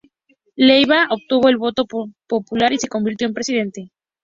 Leiva 0.55 1.05
obtuvo 1.11 1.47
el 1.47 1.57
voto 1.57 1.85
popular 1.85 2.73
y 2.73 2.79
se 2.79 2.87
convirtió 2.87 3.27
en 3.27 3.35
presidente. 3.35 3.91